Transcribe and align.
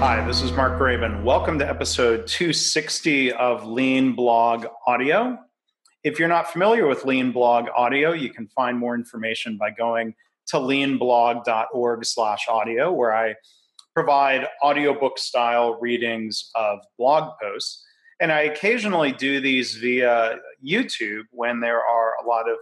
Hi, 0.00 0.22
this 0.26 0.42
is 0.42 0.52
Mark 0.52 0.78
Graban. 0.78 1.22
Welcome 1.22 1.58
to 1.58 1.66
episode 1.66 2.26
260 2.26 3.32
of 3.32 3.66
Lean 3.66 4.12
Blog 4.12 4.66
Audio. 4.86 5.38
If 6.04 6.18
you're 6.18 6.28
not 6.28 6.52
familiar 6.52 6.86
with 6.86 7.06
Lean 7.06 7.32
Blog 7.32 7.68
Audio, 7.74 8.12
you 8.12 8.28
can 8.28 8.46
find 8.48 8.76
more 8.76 8.94
information 8.94 9.56
by 9.56 9.70
going 9.70 10.14
to 10.48 10.58
leanblog.org 10.58 12.04
slash 12.04 12.46
audio, 12.46 12.92
where 12.92 13.16
I 13.16 13.36
provide 13.94 14.46
audiobook 14.62 15.18
style 15.18 15.78
readings 15.80 16.50
of 16.54 16.80
blog 16.98 17.32
posts. 17.40 17.82
And 18.20 18.30
I 18.30 18.42
occasionally 18.42 19.12
do 19.12 19.40
these 19.40 19.76
via 19.76 20.36
YouTube 20.62 21.22
when 21.30 21.60
there 21.60 21.80
are 21.80 22.12
a 22.22 22.28
lot 22.28 22.50
of 22.50 22.58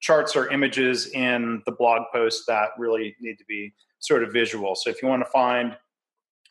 charts 0.00 0.34
or 0.34 0.50
images 0.50 1.06
in 1.08 1.62
the 1.66 1.72
blog 1.72 2.04
post 2.14 2.44
that 2.48 2.70
really 2.78 3.14
need 3.20 3.36
to 3.36 3.44
be 3.46 3.74
sort 3.98 4.24
of 4.24 4.32
visual. 4.32 4.74
So 4.74 4.88
if 4.88 5.02
you 5.02 5.08
want 5.08 5.22
to 5.22 5.30
find 5.30 5.76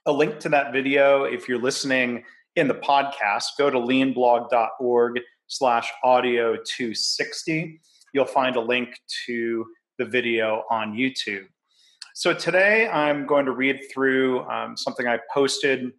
a 0.05 0.11
link 0.11 0.39
to 0.39 0.49
that 0.49 0.73
video, 0.73 1.23
if 1.23 1.47
you're 1.47 1.61
listening 1.61 2.23
in 2.55 2.67
the 2.67 2.75
podcast, 2.75 3.43
go 3.57 3.69
to 3.69 3.77
leanblog.org 3.77 5.19
slash 5.47 5.91
audio 6.03 6.55
260. 6.55 7.79
You'll 8.13 8.25
find 8.25 8.55
a 8.55 8.61
link 8.61 8.89
to 9.27 9.65
the 9.97 10.05
video 10.05 10.63
on 10.69 10.93
YouTube. 10.93 11.45
So 12.13 12.33
today 12.33 12.87
I'm 12.87 13.25
going 13.25 13.45
to 13.45 13.51
read 13.51 13.81
through 13.93 14.41
um, 14.49 14.75
something 14.75 15.07
I 15.07 15.19
posted, 15.33 15.91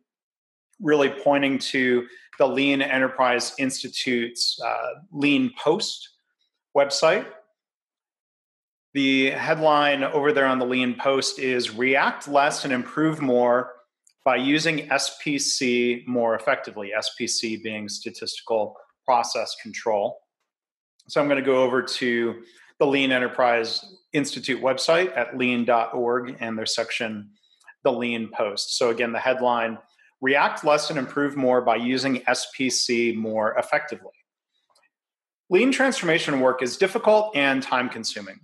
really 0.80 1.08
pointing 1.08 1.58
to 1.58 2.06
the 2.38 2.46
Lean 2.46 2.82
Enterprise 2.82 3.54
Institute's 3.58 4.60
uh, 4.62 5.00
Lean 5.12 5.52
Post 5.58 6.08
website. 6.76 7.26
The 8.94 9.30
headline 9.30 10.04
over 10.04 10.32
there 10.32 10.46
on 10.46 10.58
the 10.58 10.66
Lean 10.66 10.96
Post 10.96 11.38
is 11.38 11.74
React 11.74 12.28
Less 12.28 12.64
and 12.64 12.72
Improve 12.72 13.22
More 13.22 13.72
by 14.24 14.36
Using 14.36 14.88
SPC 14.88 16.06
More 16.06 16.34
Effectively, 16.34 16.92
SPC 16.96 17.62
being 17.62 17.88
Statistical 17.88 18.76
Process 19.04 19.56
Control. 19.60 20.20
So 21.08 21.20
I'm 21.20 21.28
going 21.28 21.42
to 21.42 21.46
go 21.46 21.62
over 21.62 21.82
to 21.82 22.42
the 22.78 22.86
Lean 22.86 23.12
Enterprise 23.12 23.84
Institute 24.12 24.62
website 24.62 25.16
at 25.16 25.36
lean.org 25.36 26.36
and 26.40 26.56
their 26.56 26.66
section, 26.66 27.30
the 27.84 27.92
Lean 27.92 28.30
Post. 28.32 28.78
So 28.78 28.90
again, 28.90 29.12
the 29.12 29.18
headline 29.18 29.78
React 30.22 30.64
less 30.64 30.88
and 30.88 31.00
improve 31.00 31.36
more 31.36 31.60
by 31.60 31.74
using 31.74 32.20
SPC 32.20 33.16
more 33.16 33.58
effectively. 33.58 34.12
Lean 35.50 35.72
transformation 35.72 36.38
work 36.38 36.62
is 36.62 36.76
difficult 36.76 37.36
and 37.36 37.60
time 37.60 37.88
consuming. 37.88 38.38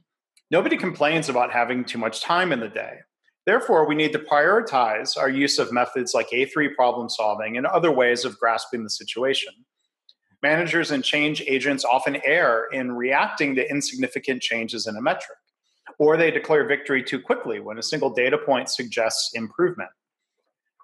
Nobody 0.51 0.77
complains 0.77 1.29
about 1.29 1.53
having 1.53 1.85
too 1.85 1.99
much 1.99 2.21
time 2.21 2.51
in 2.51 2.59
the 2.59 2.69
day. 2.69 2.99
Therefore, 3.49 3.89
we 3.89 3.95
need 3.95 4.13
to 4.13 4.19
prioritize 4.19 5.17
our 5.17 5.31
use 5.31 5.59
of 5.59 5.73
methods 5.73 6.13
like 6.13 6.29
A3 6.29 6.75
problem 6.75 7.09
solving 7.09 7.57
and 7.57 7.65
other 7.65 7.91
ways 7.91 8.27
of 8.27 8.39
grasping 8.39 8.85
the 8.85 8.91
situation. 8.91 9.55
Managers 10.43 10.91
and 10.91 11.03
change 11.03 11.41
agents 11.47 11.83
often 11.83 12.21
err 12.27 12.67
in 12.73 12.93
reacting 12.93 13.55
to 13.55 13.71
insignificant 13.71 14.43
changes 14.43 14.87
in 14.87 14.99
a 14.99 15.01
metric, 15.01 15.39
or 15.99 16.19
they 16.19 16.31
declare 16.31 16.69
victory 16.69 17.03
too 17.03 17.19
quickly 17.19 17.59
when 17.59 17.79
a 17.79 17.83
single 17.83 18.11
data 18.11 18.37
point 18.37 18.69
suggests 18.69 19.31
improvement. 19.33 19.89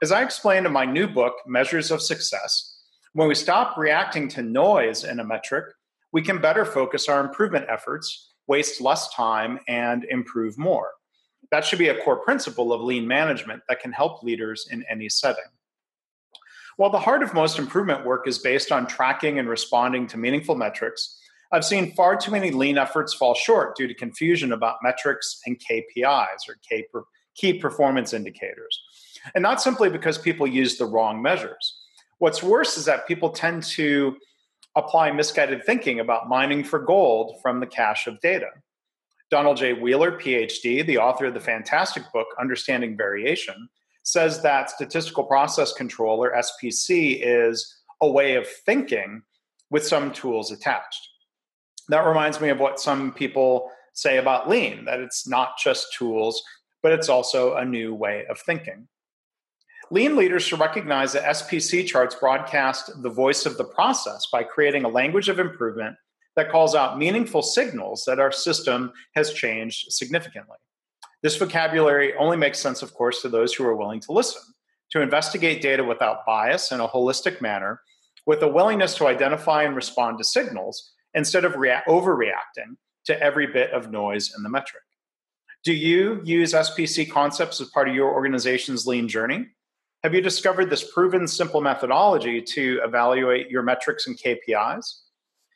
As 0.02 0.10
I 0.10 0.22
explained 0.22 0.64
in 0.64 0.72
my 0.72 0.86
new 0.86 1.06
book, 1.06 1.34
Measures 1.46 1.90
of 1.90 2.00
Success, 2.00 2.80
when 3.12 3.28
we 3.28 3.34
stop 3.34 3.76
reacting 3.76 4.26
to 4.28 4.42
noise 4.42 5.04
in 5.04 5.20
a 5.20 5.24
metric, 5.24 5.66
we 6.14 6.22
can 6.22 6.40
better 6.40 6.64
focus 6.64 7.10
our 7.10 7.20
improvement 7.20 7.66
efforts, 7.68 8.32
waste 8.46 8.80
less 8.80 9.12
time, 9.12 9.60
and 9.68 10.04
improve 10.04 10.56
more. 10.56 10.92
That 11.54 11.64
should 11.64 11.78
be 11.78 11.86
a 11.86 12.02
core 12.02 12.16
principle 12.16 12.72
of 12.72 12.80
lean 12.80 13.06
management 13.06 13.62
that 13.68 13.78
can 13.78 13.92
help 13.92 14.24
leaders 14.24 14.66
in 14.72 14.84
any 14.90 15.08
setting. 15.08 15.44
While 16.78 16.90
the 16.90 16.98
heart 16.98 17.22
of 17.22 17.32
most 17.32 17.60
improvement 17.60 18.04
work 18.04 18.26
is 18.26 18.40
based 18.40 18.72
on 18.72 18.88
tracking 18.88 19.38
and 19.38 19.48
responding 19.48 20.08
to 20.08 20.16
meaningful 20.16 20.56
metrics, 20.56 21.16
I've 21.52 21.64
seen 21.64 21.94
far 21.94 22.16
too 22.16 22.32
many 22.32 22.50
lean 22.50 22.76
efforts 22.76 23.14
fall 23.14 23.36
short 23.36 23.76
due 23.76 23.86
to 23.86 23.94
confusion 23.94 24.50
about 24.50 24.78
metrics 24.82 25.40
and 25.46 25.56
KPIs 25.56 26.48
or 26.48 26.56
key 27.36 27.54
performance 27.60 28.12
indicators. 28.12 28.76
And 29.36 29.42
not 29.42 29.62
simply 29.62 29.88
because 29.88 30.18
people 30.18 30.48
use 30.48 30.76
the 30.76 30.86
wrong 30.86 31.22
measures. 31.22 31.78
What's 32.18 32.42
worse 32.42 32.76
is 32.76 32.84
that 32.86 33.06
people 33.06 33.30
tend 33.30 33.62
to 33.74 34.16
apply 34.74 35.12
misguided 35.12 35.62
thinking 35.64 36.00
about 36.00 36.28
mining 36.28 36.64
for 36.64 36.80
gold 36.80 37.36
from 37.42 37.60
the 37.60 37.66
cache 37.68 38.08
of 38.08 38.20
data. 38.20 38.48
Donald 39.34 39.56
J. 39.56 39.72
Wheeler, 39.72 40.12
PhD, 40.12 40.86
the 40.86 40.98
author 40.98 41.24
of 41.24 41.34
the 41.34 41.40
fantastic 41.40 42.04
book 42.12 42.28
Understanding 42.38 42.96
Variation, 42.96 43.68
says 44.04 44.40
that 44.42 44.70
statistical 44.70 45.24
process 45.24 45.72
control, 45.72 46.22
or 46.22 46.32
SPC, 46.36 47.18
is 47.20 47.82
a 48.00 48.08
way 48.08 48.36
of 48.36 48.46
thinking 48.46 49.22
with 49.70 49.84
some 49.84 50.12
tools 50.12 50.52
attached. 50.52 51.08
That 51.88 52.06
reminds 52.06 52.40
me 52.40 52.50
of 52.50 52.60
what 52.60 52.78
some 52.78 53.12
people 53.12 53.72
say 53.92 54.18
about 54.18 54.48
lean 54.48 54.84
that 54.84 55.00
it's 55.00 55.26
not 55.26 55.58
just 55.58 55.92
tools, 55.98 56.40
but 56.80 56.92
it's 56.92 57.08
also 57.08 57.56
a 57.56 57.64
new 57.64 57.92
way 57.92 58.26
of 58.30 58.38
thinking. 58.38 58.86
Lean 59.90 60.14
leaders 60.14 60.44
should 60.44 60.60
recognize 60.60 61.12
that 61.14 61.24
SPC 61.24 61.84
charts 61.84 62.14
broadcast 62.14 63.02
the 63.02 63.10
voice 63.10 63.46
of 63.46 63.58
the 63.58 63.64
process 63.64 64.28
by 64.30 64.44
creating 64.44 64.84
a 64.84 64.88
language 64.88 65.28
of 65.28 65.40
improvement 65.40 65.96
that 66.36 66.50
calls 66.50 66.74
out 66.74 66.98
meaningful 66.98 67.42
signals 67.42 68.04
that 68.06 68.18
our 68.18 68.32
system 68.32 68.92
has 69.14 69.32
changed 69.32 69.92
significantly. 69.92 70.56
This 71.22 71.36
vocabulary 71.36 72.14
only 72.16 72.36
makes 72.36 72.58
sense, 72.58 72.82
of 72.82 72.92
course, 72.92 73.22
to 73.22 73.28
those 73.28 73.54
who 73.54 73.64
are 73.64 73.76
willing 73.76 74.00
to 74.00 74.12
listen, 74.12 74.42
to 74.90 75.00
investigate 75.00 75.62
data 75.62 75.82
without 75.82 76.26
bias 76.26 76.70
in 76.70 76.80
a 76.80 76.88
holistic 76.88 77.40
manner, 77.40 77.80
with 78.26 78.42
a 78.42 78.48
willingness 78.48 78.94
to 78.96 79.06
identify 79.06 79.62
and 79.62 79.76
respond 79.76 80.18
to 80.18 80.24
signals 80.24 80.92
instead 81.14 81.44
of 81.44 81.56
rea- 81.56 81.82
overreacting 81.88 82.76
to 83.06 83.20
every 83.22 83.46
bit 83.46 83.70
of 83.70 83.90
noise 83.90 84.34
in 84.36 84.42
the 84.42 84.48
metric. 84.48 84.82
Do 85.62 85.72
you 85.72 86.20
use 86.24 86.52
SPC 86.52 87.10
concepts 87.10 87.60
as 87.60 87.68
part 87.70 87.88
of 87.88 87.94
your 87.94 88.12
organization's 88.12 88.86
lean 88.86 89.08
journey? 89.08 89.46
Have 90.02 90.14
you 90.14 90.20
discovered 90.20 90.68
this 90.68 90.92
proven 90.92 91.26
simple 91.26 91.62
methodology 91.62 92.42
to 92.42 92.80
evaluate 92.84 93.48
your 93.48 93.62
metrics 93.62 94.06
and 94.06 94.18
KPIs? 94.18 95.03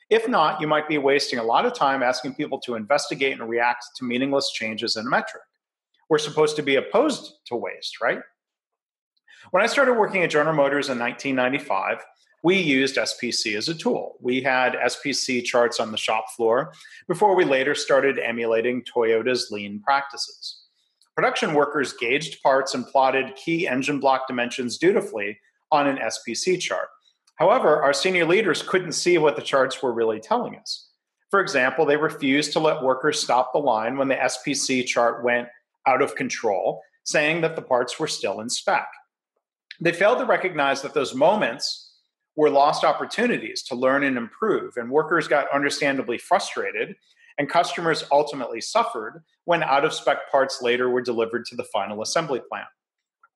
If 0.09 0.27
not, 0.27 0.59
you 0.59 0.67
might 0.67 0.87
be 0.87 0.97
wasting 0.97 1.37
a 1.37 1.43
lot 1.43 1.65
of 1.65 1.73
time 1.73 2.01
asking 2.01 2.33
people 2.33 2.59
to 2.61 2.75
investigate 2.75 3.39
and 3.39 3.47
react 3.47 3.85
to 3.97 4.05
meaningless 4.05 4.51
changes 4.51 4.95
in 4.95 5.05
a 5.05 5.09
metric. 5.09 5.43
We're 6.09 6.17
supposed 6.17 6.55
to 6.55 6.63
be 6.63 6.75
opposed 6.75 7.33
to 7.45 7.55
waste, 7.55 8.01
right? 8.01 8.19
When 9.51 9.63
I 9.63 9.67
started 9.67 9.93
working 9.93 10.23
at 10.23 10.31
General 10.31 10.55
Motors 10.55 10.89
in 10.89 10.97
1995, 10.97 12.03
we 12.43 12.57
used 12.57 12.95
SPC 12.95 13.55
as 13.55 13.67
a 13.67 13.75
tool. 13.75 14.15
We 14.21 14.41
had 14.41 14.73
SPC 14.73 15.43
charts 15.43 15.79
on 15.79 15.91
the 15.91 15.97
shop 15.97 16.25
floor 16.35 16.73
before 17.07 17.35
we 17.35 17.45
later 17.45 17.75
started 17.75 18.17
emulating 18.17 18.83
Toyota's 18.83 19.49
lean 19.51 19.81
practices. 19.81 20.63
Production 21.15 21.53
workers 21.53 21.93
gauged 21.93 22.41
parts 22.41 22.73
and 22.73 22.87
plotted 22.87 23.35
key 23.35 23.67
engine 23.67 23.99
block 23.99 24.27
dimensions 24.27 24.77
dutifully 24.77 25.37
on 25.71 25.85
an 25.85 25.97
SPC 25.97 26.59
chart. 26.59 26.87
However, 27.39 27.81
our 27.81 27.93
senior 27.93 28.25
leaders 28.25 28.61
couldn't 28.61 28.91
see 28.91 29.17
what 29.17 29.37
the 29.37 29.41
charts 29.41 29.81
were 29.81 29.93
really 29.93 30.19
telling 30.19 30.57
us. 30.57 30.89
For 31.31 31.39
example, 31.39 31.85
they 31.85 31.95
refused 31.95 32.51
to 32.53 32.59
let 32.59 32.83
workers 32.83 33.21
stop 33.21 33.53
the 33.53 33.59
line 33.59 33.97
when 33.97 34.09
the 34.09 34.15
SPC 34.15 34.85
chart 34.85 35.23
went 35.23 35.47
out 35.87 36.01
of 36.01 36.15
control, 36.15 36.81
saying 37.05 37.41
that 37.41 37.55
the 37.55 37.61
parts 37.61 37.97
were 37.97 38.07
still 38.07 38.41
in 38.41 38.49
spec. 38.49 38.87
They 39.79 39.93
failed 39.93 40.19
to 40.19 40.25
recognize 40.25 40.81
that 40.81 40.93
those 40.93 41.15
moments 41.15 41.93
were 42.35 42.49
lost 42.49 42.83
opportunities 42.83 43.63
to 43.63 43.75
learn 43.75 44.03
and 44.03 44.17
improve, 44.17 44.73
and 44.75 44.91
workers 44.91 45.27
got 45.27 45.49
understandably 45.53 46.17
frustrated 46.17 46.95
and 47.39 47.49
customers 47.49 48.03
ultimately 48.11 48.59
suffered 48.59 49.23
when 49.45 49.63
out 49.63 49.85
of 49.85 49.93
spec 49.93 50.29
parts 50.29 50.61
later 50.61 50.89
were 50.89 51.01
delivered 51.01 51.45
to 51.45 51.55
the 51.55 51.63
final 51.63 52.01
assembly 52.01 52.41
plant. 52.49 52.67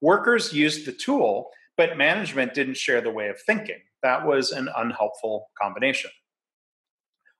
Workers 0.02 0.52
used 0.52 0.86
the 0.86 0.92
tool, 0.92 1.50
but 1.78 1.98
management 1.98 2.54
didn't 2.54 2.76
share 2.76 3.00
the 3.00 3.10
way 3.10 3.30
of 3.30 3.40
thinking. 3.42 3.80
That 4.04 4.28
was 4.28 4.52
an 4.52 4.70
unhelpful 4.76 5.50
combination. 5.60 6.12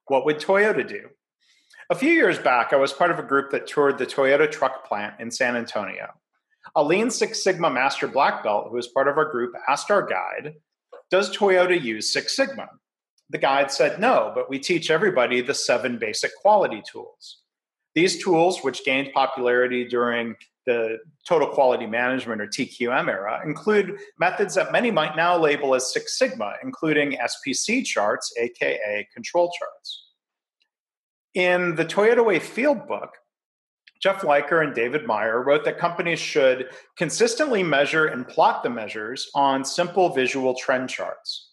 What 0.06 0.24
would 0.24 0.38
Toyota 0.38 0.86
do? 0.86 1.08
A 1.90 1.94
few 1.94 2.12
years 2.12 2.38
back, 2.38 2.72
I 2.72 2.76
was 2.76 2.92
part 2.92 3.10
of 3.10 3.18
a 3.18 3.22
group 3.22 3.50
that 3.50 3.66
toured 3.66 3.98
the 3.98 4.06
Toyota 4.06 4.50
truck 4.50 4.88
plant 4.88 5.20
in 5.20 5.30
San 5.30 5.56
Antonio. 5.56 6.08
A 6.74 6.82
Lean 6.82 7.10
Six 7.10 7.44
Sigma 7.44 7.70
Master 7.70 8.08
Black 8.08 8.42
Belt, 8.42 8.68
who 8.70 8.76
was 8.76 8.88
part 8.88 9.06
of 9.06 9.18
our 9.18 9.30
group, 9.30 9.52
asked 9.68 9.90
our 9.90 10.06
guide, 10.06 10.54
Does 11.10 11.36
Toyota 11.36 11.80
use 11.80 12.10
Six 12.10 12.34
Sigma? 12.34 12.68
The 13.28 13.38
guide 13.38 13.70
said 13.70 14.00
no, 14.00 14.32
but 14.34 14.48
we 14.48 14.58
teach 14.58 14.90
everybody 14.90 15.42
the 15.42 15.54
seven 15.54 15.98
basic 15.98 16.34
quality 16.40 16.82
tools. 16.90 17.42
These 17.94 18.22
tools, 18.22 18.60
which 18.62 18.84
gained 18.84 19.12
popularity 19.12 19.86
during 19.86 20.36
the 20.66 20.98
total 21.28 21.48
quality 21.48 21.86
management 21.86 22.40
or 22.40 22.46
TQM 22.46 23.08
era, 23.08 23.40
include 23.44 23.98
methods 24.18 24.54
that 24.54 24.72
many 24.72 24.90
might 24.90 25.16
now 25.16 25.38
label 25.38 25.74
as 25.74 25.92
Six 25.92 26.18
Sigma, 26.18 26.54
including 26.62 27.18
SPC 27.18 27.84
charts, 27.84 28.32
aka 28.38 29.06
control 29.12 29.52
charts. 29.58 30.04
In 31.34 31.74
the 31.74 31.84
Toyota 31.84 32.24
Way 32.24 32.38
Field 32.38 32.86
Book, 32.88 33.10
Jeff 34.00 34.22
Liker 34.22 34.60
and 34.60 34.74
David 34.74 35.06
Meier 35.06 35.42
wrote 35.42 35.64
that 35.64 35.78
companies 35.78 36.20
should 36.20 36.68
consistently 36.96 37.62
measure 37.62 38.06
and 38.06 38.28
plot 38.28 38.62
the 38.62 38.70
measures 38.70 39.30
on 39.34 39.64
simple 39.64 40.10
visual 40.10 40.54
trend 40.54 40.90
charts. 40.90 41.43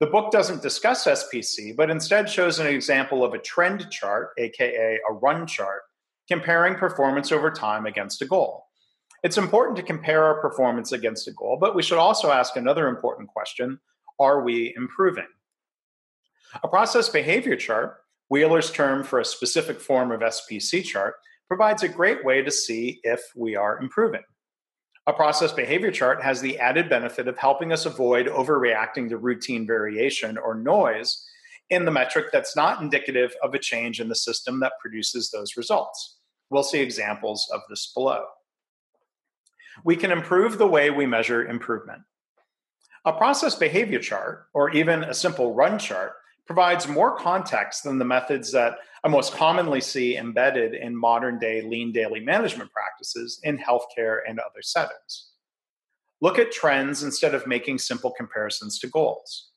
The 0.00 0.06
book 0.06 0.32
doesn't 0.32 0.62
discuss 0.62 1.04
SPC, 1.04 1.76
but 1.76 1.90
instead 1.90 2.30
shows 2.30 2.58
an 2.58 2.66
example 2.66 3.22
of 3.22 3.34
a 3.34 3.38
trend 3.38 3.90
chart, 3.90 4.30
aka 4.38 4.98
a 5.06 5.12
run 5.12 5.46
chart, 5.46 5.82
comparing 6.26 6.74
performance 6.76 7.30
over 7.30 7.50
time 7.50 7.84
against 7.84 8.22
a 8.22 8.24
goal. 8.24 8.64
It's 9.22 9.36
important 9.36 9.76
to 9.76 9.82
compare 9.82 10.24
our 10.24 10.40
performance 10.40 10.92
against 10.92 11.28
a 11.28 11.32
goal, 11.32 11.58
but 11.60 11.74
we 11.74 11.82
should 11.82 11.98
also 11.98 12.30
ask 12.30 12.56
another 12.56 12.88
important 12.88 13.28
question 13.28 13.78
Are 14.18 14.42
we 14.42 14.72
improving? 14.74 15.28
A 16.62 16.68
process 16.68 17.10
behavior 17.10 17.56
chart, 17.56 17.98
Wheeler's 18.30 18.70
term 18.70 19.04
for 19.04 19.20
a 19.20 19.24
specific 19.24 19.78
form 19.82 20.12
of 20.12 20.20
SPC 20.20 20.82
chart, 20.82 21.16
provides 21.46 21.82
a 21.82 21.88
great 21.88 22.24
way 22.24 22.40
to 22.40 22.50
see 22.50 23.00
if 23.02 23.20
we 23.36 23.54
are 23.54 23.78
improving. 23.78 24.22
A 25.06 25.12
process 25.12 25.50
behavior 25.50 25.90
chart 25.90 26.22
has 26.22 26.40
the 26.40 26.58
added 26.58 26.88
benefit 26.88 27.26
of 27.26 27.38
helping 27.38 27.72
us 27.72 27.86
avoid 27.86 28.26
overreacting 28.26 29.08
to 29.08 29.16
routine 29.16 29.66
variation 29.66 30.36
or 30.36 30.54
noise 30.54 31.26
in 31.70 31.84
the 31.84 31.90
metric 31.90 32.26
that's 32.32 32.54
not 32.54 32.82
indicative 32.82 33.34
of 33.42 33.54
a 33.54 33.58
change 33.58 34.00
in 34.00 34.08
the 34.08 34.14
system 34.14 34.60
that 34.60 34.72
produces 34.80 35.30
those 35.30 35.56
results. 35.56 36.18
We'll 36.50 36.62
see 36.62 36.80
examples 36.80 37.48
of 37.54 37.60
this 37.68 37.92
below. 37.94 38.24
We 39.84 39.96
can 39.96 40.10
improve 40.10 40.58
the 40.58 40.66
way 40.66 40.90
we 40.90 41.06
measure 41.06 41.46
improvement. 41.46 42.02
A 43.04 43.12
process 43.12 43.54
behavior 43.54 44.00
chart, 44.00 44.48
or 44.52 44.70
even 44.70 45.04
a 45.04 45.14
simple 45.14 45.54
run 45.54 45.78
chart, 45.78 46.12
provides 46.50 46.88
more 46.88 47.16
context 47.16 47.84
than 47.84 47.96
the 47.96 48.04
methods 48.04 48.50
that 48.50 48.78
I 49.04 49.08
most 49.08 49.34
commonly 49.34 49.80
see 49.80 50.16
embedded 50.16 50.74
in 50.74 50.96
modern 50.96 51.38
day 51.38 51.62
lean 51.62 51.92
daily 51.92 52.18
management 52.18 52.72
practices 52.72 53.38
in 53.44 53.56
healthcare 53.56 54.18
and 54.28 54.40
other 54.40 54.60
settings. 54.60 55.30
Look 56.20 56.40
at 56.40 56.50
trends 56.50 57.04
instead 57.04 57.36
of 57.36 57.46
making 57.46 57.78
simple 57.78 58.10
comparisons 58.10 58.80
to 58.80 58.88
goals. 58.88 59.52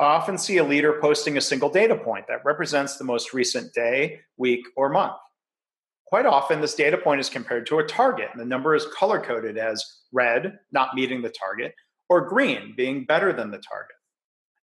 I 0.00 0.06
often 0.06 0.36
see 0.36 0.56
a 0.56 0.64
leader 0.64 0.98
posting 1.00 1.36
a 1.36 1.40
single 1.40 1.68
data 1.68 1.94
point 1.94 2.26
that 2.26 2.44
represents 2.44 2.96
the 2.96 3.04
most 3.04 3.32
recent 3.32 3.72
day, 3.72 4.18
week, 4.36 4.66
or 4.76 4.88
month. 4.88 5.14
Quite 6.06 6.26
often, 6.26 6.60
this 6.60 6.74
data 6.74 6.98
point 6.98 7.20
is 7.20 7.28
compared 7.28 7.64
to 7.66 7.78
a 7.78 7.86
target, 7.86 8.30
and 8.32 8.40
the 8.40 8.44
number 8.44 8.74
is 8.74 8.88
color 8.88 9.20
coded 9.20 9.56
as 9.56 9.84
red, 10.12 10.58
not 10.72 10.96
meeting 10.96 11.22
the 11.22 11.30
target, 11.30 11.76
or 12.08 12.26
green, 12.26 12.74
being 12.76 13.04
better 13.04 13.32
than 13.32 13.52
the 13.52 13.58
target. 13.58 13.94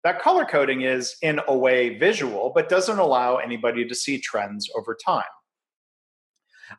That 0.03 0.21
color 0.21 0.45
coding 0.45 0.81
is, 0.81 1.15
in 1.21 1.39
a 1.48 1.56
way, 1.56 1.98
visual, 1.98 2.51
but 2.56 2.69
doesn't 2.69 2.98
allow 2.98 3.38
anybody 3.38 3.88
to 3.88 3.95
see 3.95 4.18
trends 4.19 4.69
over 4.75 4.95
time. 4.95 5.24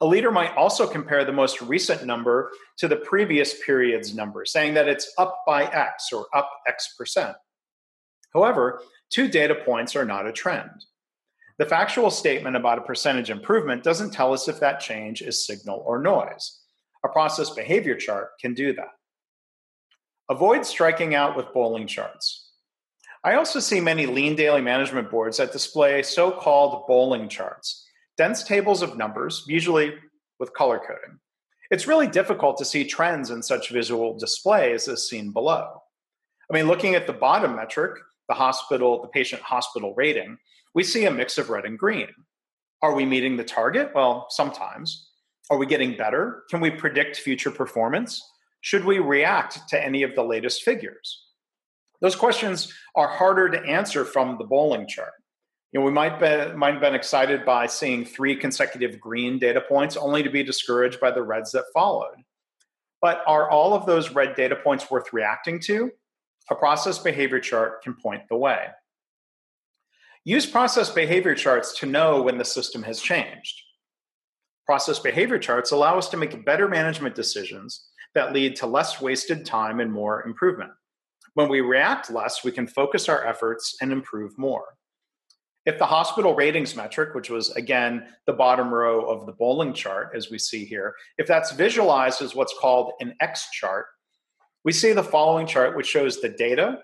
A 0.00 0.06
leader 0.06 0.30
might 0.30 0.56
also 0.56 0.86
compare 0.86 1.24
the 1.24 1.32
most 1.32 1.60
recent 1.60 2.04
number 2.04 2.50
to 2.78 2.88
the 2.88 2.96
previous 2.96 3.62
period's 3.64 4.14
number, 4.14 4.44
saying 4.44 4.74
that 4.74 4.88
it's 4.88 5.12
up 5.18 5.42
by 5.46 5.64
X 5.64 6.12
or 6.12 6.26
up 6.34 6.50
X 6.66 6.94
percent. 6.96 7.36
However, 8.32 8.80
two 9.10 9.28
data 9.28 9.54
points 9.54 9.94
are 9.94 10.06
not 10.06 10.26
a 10.26 10.32
trend. 10.32 10.86
The 11.58 11.66
factual 11.66 12.10
statement 12.10 12.56
about 12.56 12.78
a 12.78 12.82
percentage 12.82 13.30
improvement 13.30 13.84
doesn't 13.84 14.12
tell 14.12 14.32
us 14.32 14.48
if 14.48 14.58
that 14.60 14.80
change 14.80 15.20
is 15.20 15.46
signal 15.46 15.82
or 15.86 16.00
noise. 16.00 16.60
A 17.04 17.08
process 17.08 17.50
behavior 17.50 17.94
chart 17.94 18.30
can 18.40 18.54
do 18.54 18.72
that. 18.72 18.88
Avoid 20.30 20.64
striking 20.64 21.14
out 21.14 21.36
with 21.36 21.52
bowling 21.52 21.86
charts. 21.86 22.51
I 23.24 23.34
also 23.34 23.60
see 23.60 23.80
many 23.80 24.06
lean 24.06 24.34
daily 24.34 24.60
management 24.60 25.10
boards 25.10 25.36
that 25.36 25.52
display 25.52 26.02
so 26.02 26.32
called 26.32 26.86
bowling 26.88 27.28
charts, 27.28 27.86
dense 28.16 28.42
tables 28.42 28.82
of 28.82 28.96
numbers, 28.96 29.44
usually 29.46 29.94
with 30.40 30.54
color 30.54 30.80
coding. 30.80 31.20
It's 31.70 31.86
really 31.86 32.08
difficult 32.08 32.58
to 32.58 32.64
see 32.64 32.84
trends 32.84 33.30
in 33.30 33.42
such 33.42 33.70
visual 33.70 34.18
displays 34.18 34.88
as 34.88 35.08
seen 35.08 35.30
below. 35.30 35.82
I 36.50 36.54
mean, 36.54 36.66
looking 36.66 36.96
at 36.96 37.06
the 37.06 37.12
bottom 37.12 37.54
metric, 37.54 37.92
the 38.28 38.34
hospital, 38.34 39.00
the 39.00 39.08
patient 39.08 39.40
hospital 39.42 39.94
rating, 39.96 40.38
we 40.74 40.82
see 40.82 41.04
a 41.04 41.10
mix 41.10 41.38
of 41.38 41.48
red 41.48 41.64
and 41.64 41.78
green. 41.78 42.08
Are 42.82 42.94
we 42.94 43.06
meeting 43.06 43.36
the 43.36 43.44
target? 43.44 43.92
Well, 43.94 44.26
sometimes. 44.30 45.08
Are 45.48 45.58
we 45.58 45.66
getting 45.66 45.96
better? 45.96 46.42
Can 46.50 46.60
we 46.60 46.70
predict 46.70 47.16
future 47.18 47.52
performance? 47.52 48.20
Should 48.62 48.84
we 48.84 48.98
react 48.98 49.68
to 49.68 49.82
any 49.82 50.02
of 50.02 50.16
the 50.16 50.24
latest 50.24 50.62
figures? 50.64 51.24
Those 52.02 52.16
questions 52.16 52.74
are 52.96 53.08
harder 53.08 53.48
to 53.48 53.64
answer 53.64 54.04
from 54.04 54.36
the 54.36 54.44
bowling 54.44 54.88
chart. 54.88 55.12
You 55.70 55.80
know, 55.80 55.86
we 55.86 55.92
might, 55.92 56.20
be, 56.20 56.54
might 56.54 56.72
have 56.72 56.82
been 56.82 56.96
excited 56.96 57.46
by 57.46 57.66
seeing 57.66 58.04
three 58.04 58.36
consecutive 58.36 59.00
green 59.00 59.38
data 59.38 59.62
points, 59.62 59.96
only 59.96 60.22
to 60.22 60.28
be 60.28 60.42
discouraged 60.42 61.00
by 61.00 61.12
the 61.12 61.22
reds 61.22 61.52
that 61.52 61.64
followed. 61.72 62.16
But 63.00 63.22
are 63.26 63.48
all 63.48 63.72
of 63.72 63.86
those 63.86 64.10
red 64.10 64.34
data 64.34 64.56
points 64.56 64.90
worth 64.90 65.12
reacting 65.12 65.60
to? 65.60 65.90
A 66.50 66.56
process 66.56 66.98
behavior 66.98 67.40
chart 67.40 67.82
can 67.82 67.94
point 67.94 68.28
the 68.28 68.36
way. 68.36 68.66
Use 70.24 70.44
process 70.44 70.90
behavior 70.90 71.34
charts 71.34 71.78
to 71.78 71.86
know 71.86 72.20
when 72.20 72.36
the 72.36 72.44
system 72.44 72.82
has 72.82 73.00
changed. 73.00 73.62
Process 74.66 74.98
behavior 74.98 75.38
charts 75.38 75.70
allow 75.70 75.98
us 75.98 76.08
to 76.10 76.16
make 76.16 76.44
better 76.44 76.68
management 76.68 77.14
decisions 77.14 77.88
that 78.14 78.32
lead 78.32 78.56
to 78.56 78.66
less 78.66 79.00
wasted 79.00 79.46
time 79.46 79.80
and 79.80 79.90
more 79.90 80.26
improvement. 80.26 80.72
When 81.34 81.48
we 81.48 81.60
react 81.60 82.10
less, 82.10 82.44
we 82.44 82.52
can 82.52 82.66
focus 82.66 83.08
our 83.08 83.26
efforts 83.26 83.76
and 83.80 83.90
improve 83.92 84.36
more. 84.38 84.76
If 85.64 85.78
the 85.78 85.86
hospital 85.86 86.34
ratings 86.34 86.74
metric, 86.74 87.14
which 87.14 87.30
was 87.30 87.50
again 87.50 88.06
the 88.26 88.32
bottom 88.32 88.74
row 88.74 89.08
of 89.08 89.26
the 89.26 89.32
bowling 89.32 89.72
chart, 89.72 90.10
as 90.14 90.30
we 90.30 90.38
see 90.38 90.64
here, 90.64 90.94
if 91.18 91.26
that's 91.26 91.52
visualized 91.52 92.20
as 92.20 92.34
what's 92.34 92.54
called 92.60 92.92
an 93.00 93.14
X 93.20 93.48
chart, 93.50 93.86
we 94.64 94.72
see 94.72 94.92
the 94.92 95.04
following 95.04 95.46
chart, 95.46 95.76
which 95.76 95.86
shows 95.86 96.20
the 96.20 96.28
data 96.28 96.78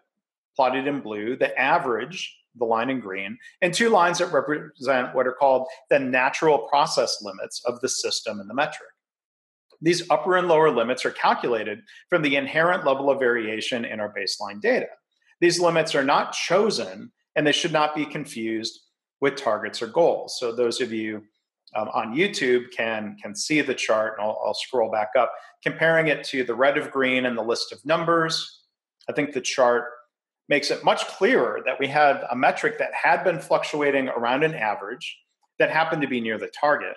plotted 0.56 0.87
in 0.87 1.00
blue, 1.00 1.37
the 1.37 1.56
average, 1.59 2.37
the 2.56 2.65
line 2.65 2.91
in 2.91 3.00
green, 3.00 3.39
and 3.62 3.75
two 3.75 3.89
lines 3.89 4.19
that 4.19 4.33
represent 4.33 5.15
what 5.15 5.27
are 5.27 5.33
called 5.33 5.67
the 5.91 5.99
natural 5.99 6.59
process 6.69 7.19
limits 7.23 7.62
of 7.67 7.81
the 7.81 7.89
system 7.89 8.41
and 8.41 8.49
the 8.49 8.55
metric. 8.55 8.89
These 9.80 10.08
upper 10.10 10.36
and 10.36 10.48
lower 10.48 10.70
limits 10.70 11.04
are 11.04 11.10
calculated 11.10 11.80
from 12.10 12.22
the 12.22 12.36
inherent 12.36 12.84
level 12.84 13.10
of 13.10 13.19
variation 13.19 13.84
in 13.84 14.00
our 14.00 14.12
baseline 14.12 14.60
data. 14.60 14.88
These 15.40 15.60
limits 15.60 15.94
are 15.94 16.04
not 16.04 16.32
chosen 16.32 17.12
and 17.36 17.46
they 17.46 17.52
should 17.52 17.72
not 17.72 17.94
be 17.94 18.04
confused 18.04 18.80
with 19.20 19.36
targets 19.36 19.80
or 19.80 19.86
goals. 19.86 20.36
So 20.38 20.52
those 20.52 20.80
of 20.80 20.92
you 20.92 21.22
um, 21.76 21.88
on 21.88 22.16
YouTube 22.16 22.70
can 22.75 23.16
can 23.22 23.34
see 23.34 23.60
the 23.60 23.75
chart, 23.75 24.14
and 24.19 24.26
I'll, 24.26 24.40
I'll 24.44 24.54
scroll 24.54 24.90
back 24.90 25.10
up, 25.19 25.32
comparing 25.62 26.08
it 26.08 26.25
to 26.25 26.42
the 26.44 26.54
red 26.54 26.78
of 26.78 26.90
green 26.90 27.26
and 27.26 27.37
the 27.37 27.42
list 27.42 27.73
of 27.73 27.85
numbers. 27.85 28.62
I 29.08 29.12
think 29.12 29.32
the 29.32 29.40
chart 29.40 29.85
makes 30.49 30.70
it 30.70 30.85
much 30.85 31.06
clearer 31.06 31.61
that 31.66 31.78
we 31.78 31.87
had 31.87 32.25
a 32.30 32.37
metric 32.37 32.78
that 32.78 32.94
had 32.94 33.23
been 33.23 33.38
fluctuating 33.38 34.08
around 34.08 34.44
an 34.44 34.54
average 34.54 35.18
that 35.58 35.70
happened 35.70 36.00
to 36.02 36.08
be 36.08 36.20
near 36.20 36.38
the 36.38 36.50
target. 36.58 36.94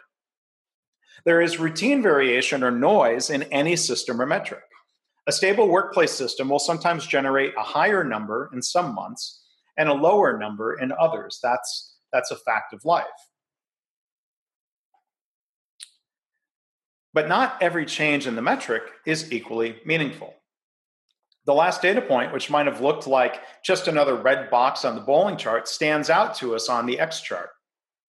There 1.25 1.41
is 1.41 1.59
routine 1.59 2.01
variation 2.01 2.63
or 2.63 2.71
noise 2.71 3.29
in 3.29 3.43
any 3.43 3.75
system 3.75 4.21
or 4.21 4.25
metric. 4.25 4.63
A 5.27 5.31
stable 5.31 5.67
workplace 5.67 6.11
system 6.11 6.49
will 6.49 6.59
sometimes 6.59 7.05
generate 7.05 7.53
a 7.57 7.63
higher 7.63 8.03
number 8.03 8.49
in 8.53 8.61
some 8.61 8.95
months 8.95 9.43
and 9.77 9.87
a 9.87 9.93
lower 9.93 10.37
number 10.37 10.73
in 10.73 10.91
others. 10.91 11.39
That's, 11.43 11.95
that's 12.11 12.31
a 12.31 12.35
fact 12.35 12.73
of 12.73 12.83
life. 12.85 13.05
But 17.13 17.27
not 17.27 17.61
every 17.61 17.85
change 17.85 18.25
in 18.25 18.35
the 18.35 18.41
metric 18.41 18.83
is 19.05 19.31
equally 19.31 19.79
meaningful. 19.85 20.33
The 21.45 21.53
last 21.53 21.81
data 21.81 22.01
point, 22.01 22.33
which 22.33 22.49
might 22.49 22.67
have 22.67 22.81
looked 22.81 23.07
like 23.07 23.41
just 23.63 23.87
another 23.87 24.15
red 24.15 24.49
box 24.49 24.85
on 24.85 24.95
the 24.95 25.01
bowling 25.01 25.37
chart, 25.37 25.67
stands 25.67 26.09
out 26.09 26.35
to 26.35 26.55
us 26.55 26.69
on 26.69 26.85
the 26.85 26.99
X 26.99 27.21
chart. 27.21 27.49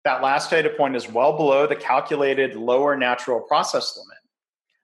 That 0.04 0.22
last 0.22 0.50
data 0.50 0.70
point 0.70 0.96
is 0.96 1.08
well 1.08 1.36
below 1.36 1.66
the 1.66 1.76
calculated 1.76 2.56
lower 2.56 2.96
natural 2.96 3.40
process 3.40 3.96
limit. 3.96 4.18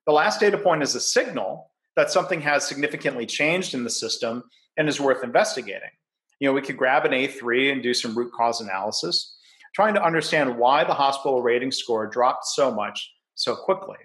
The 0.07 0.13
last 0.13 0.41
data 0.41 0.59
point 0.59 0.83
is 0.83 0.95
a 0.95 1.01
signal 1.01 1.71
that 1.97 2.11
something 2.11 2.41
has 2.43 2.67
significantly 2.67 3.27
changed 3.27 3.75
in 3.75 3.83
the 3.83 3.91
system 3.91 4.45
and 4.77 4.89
is 4.89 5.01
worth 5.01 5.25
investigating. 5.25 5.91
You 6.39 6.49
know, 6.49 6.53
we 6.53 6.61
could 6.61 6.77
grab 6.77 7.07
an 7.07 7.13
A3 7.13 7.73
and 7.73 7.83
do 7.83 7.95
some 7.95 8.17
root 8.17 8.31
cause 8.33 8.61
analysis, 8.61 9.37
trying 9.75 9.95
to 9.95 10.05
understand 10.05 10.59
why 10.59 10.85
the 10.85 10.95
hospital 10.95 11.43
rating 11.43 11.73
score 11.73 12.07
dropped 12.07 12.45
so 12.45 12.71
much 12.71 13.11
so 13.35 13.57
quickly. 13.57 13.97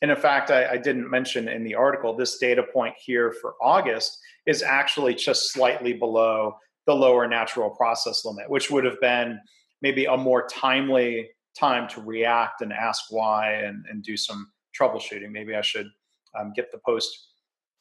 And 0.00 0.10
in 0.10 0.16
fact, 0.16 0.50
I, 0.50 0.70
I, 0.70 0.76
didn't 0.78 1.08
mention 1.08 1.48
in 1.48 1.62
the 1.62 1.76
article, 1.76 2.16
this 2.16 2.38
data 2.38 2.64
point 2.72 2.94
here 2.98 3.32
for 3.40 3.54
August 3.62 4.18
is 4.46 4.62
actually 4.62 5.14
just 5.14 5.52
slightly 5.52 5.92
below 5.92 6.56
the 6.86 6.94
lower 6.94 7.28
natural 7.28 7.70
process 7.70 8.24
limit, 8.24 8.50
which 8.50 8.70
would 8.70 8.84
have 8.84 9.00
been 9.00 9.38
maybe 9.82 10.06
a 10.06 10.16
more 10.16 10.46
timely 10.46 11.28
time 11.58 11.88
to 11.88 12.00
react 12.00 12.62
and 12.62 12.72
ask 12.72 13.04
why 13.10 13.52
and, 13.52 13.84
and 13.90 14.02
do 14.02 14.16
some 14.16 14.50
troubleshooting. 14.78 15.30
Maybe 15.30 15.54
I 15.54 15.60
should 15.60 15.90
um, 16.38 16.52
get 16.54 16.72
the 16.72 16.78
post 16.78 17.28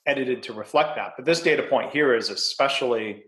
edited 0.06 0.44
to 0.44 0.54
reflect 0.54 0.96
that. 0.96 1.14
But 1.16 1.26
this 1.26 1.42
data 1.42 1.64
point 1.64 1.92
here 1.92 2.16
is 2.16 2.30
especially 2.30 3.24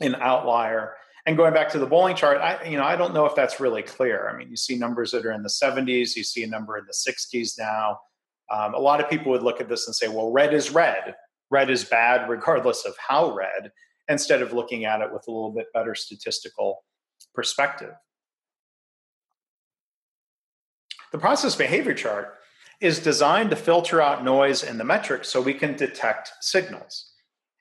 an 0.00 0.16
outlier 0.16 0.94
And 1.26 1.36
going 1.36 1.54
back 1.54 1.68
to 1.70 1.78
the 1.78 1.86
bowling 1.86 2.16
chart, 2.16 2.38
I 2.38 2.64
you 2.64 2.76
know 2.76 2.84
I 2.84 2.96
don't 2.96 3.14
know 3.14 3.26
if 3.26 3.36
that's 3.36 3.60
really 3.60 3.82
clear. 3.82 4.28
I 4.28 4.36
mean, 4.36 4.50
you 4.50 4.56
see 4.56 4.76
numbers 4.76 5.12
that 5.12 5.24
are 5.24 5.32
in 5.32 5.42
the 5.42 5.48
70s, 5.48 6.16
you 6.16 6.24
see 6.24 6.42
a 6.42 6.48
number 6.48 6.76
in 6.76 6.84
the 6.86 7.10
60s 7.10 7.58
now. 7.58 8.00
Um, 8.50 8.74
a 8.74 8.78
lot 8.78 9.00
of 9.00 9.08
people 9.08 9.30
would 9.32 9.44
look 9.44 9.60
at 9.60 9.68
this 9.68 9.86
and 9.86 9.94
say, 9.94 10.08
well, 10.08 10.32
red 10.32 10.52
is 10.52 10.72
red. 10.72 11.14
Red 11.50 11.70
is 11.70 11.84
bad, 11.84 12.28
regardless 12.28 12.84
of 12.84 12.94
how 12.98 13.34
red, 13.34 13.70
instead 14.08 14.42
of 14.42 14.52
looking 14.52 14.84
at 14.84 15.00
it 15.00 15.12
with 15.12 15.24
a 15.28 15.30
little 15.30 15.52
bit 15.52 15.66
better 15.72 15.94
statistical 15.94 16.82
perspective. 17.34 17.94
The 21.12 21.18
process 21.18 21.54
behavior 21.54 21.94
chart 21.94 22.38
is 22.80 22.98
designed 22.98 23.50
to 23.50 23.56
filter 23.56 24.00
out 24.00 24.24
noise 24.24 24.62
in 24.62 24.78
the 24.78 24.84
metric 24.84 25.24
so 25.24 25.40
we 25.40 25.54
can 25.54 25.76
detect 25.76 26.32
signals. 26.40 27.12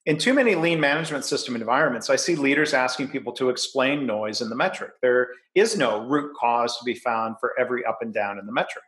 In 0.08 0.18
too 0.18 0.34
many 0.34 0.56
lean 0.56 0.80
management 0.80 1.26
system 1.26 1.56
environments, 1.56 2.10
I 2.10 2.16
see 2.16 2.36
leaders 2.36 2.74
asking 2.74 3.10
people 3.10 3.34
to 3.34 3.50
explain 3.50 4.08
noise 4.08 4.42
in 4.42 4.50
the 4.50 4.56
metric. 4.56 4.94
There 5.02 5.28
is 5.54 5.78
no 5.78 6.02
root 6.08 6.36
cause 6.40 6.78
to 6.80 6.84
be 6.84 6.96
found 6.96 7.36
for 7.40 7.54
every 7.60 7.86
up 7.86 8.00
and 8.02 8.12
down 8.12 8.40
in 8.40 8.48
the 8.48 8.52
metric. 8.52 8.84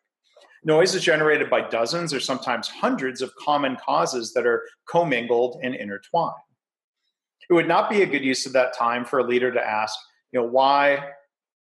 Noise 0.66 0.96
is 0.96 1.04
generated 1.04 1.50
by 1.50 1.70
dozens 1.70 2.14
or 2.14 2.20
sometimes 2.20 2.68
hundreds 2.68 3.22
of 3.22 3.36
common 3.36 3.78
causes 3.86 4.34
that 4.34 4.48
are 4.48 4.64
commingled 4.88 5.60
and 5.62 5.76
intertwined. 5.76 6.34
It 7.48 7.54
would 7.54 7.68
not 7.68 7.90
be 7.90 8.02
a 8.02 8.08
good 8.08 8.24
use 8.24 8.46
of 8.46 8.54
that 8.54 8.74
time 8.74 9.06
for 9.06 9.20
a 9.20 9.28
leader 9.28 9.52
to 9.52 9.62
ask, 9.62 9.96
you 10.34 10.42
know, 10.42 10.48
why? 10.48 11.12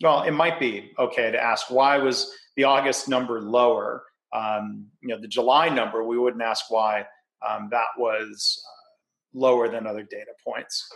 Well, 0.04 0.24
it 0.24 0.32
might 0.32 0.60
be 0.60 0.92
okay 1.00 1.32
to 1.32 1.42
ask 1.42 1.72
why 1.72 1.98
was 1.98 2.32
the 2.56 2.66
August 2.66 3.08
number 3.08 3.42
lower. 3.42 4.04
Um, 4.34 4.88
you 5.02 5.08
know, 5.08 5.20
the 5.20 5.28
July 5.28 5.70
number, 5.70 6.04
we 6.04 6.20
wouldn't 6.20 6.44
ask 6.44 6.70
why 6.70 7.06
um, 7.48 7.70
that 7.72 7.88
was 7.98 8.62
uh, 8.68 9.40
lower 9.40 9.70
than 9.70 9.88
other 9.88 10.04
data 10.04 10.32
points. 10.46 10.88